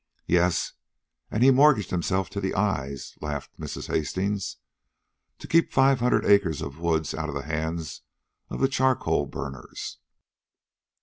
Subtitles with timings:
[0.25, 0.73] "Yes,
[1.29, 3.85] and he mortgaged himself to the eyes," laughed Mrs.
[3.85, 4.57] Hastings,
[5.37, 8.01] "to keep five hundred acres of woods out of the hands
[8.49, 9.99] of the charcoal burners."